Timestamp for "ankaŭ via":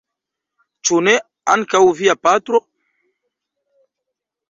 1.57-2.19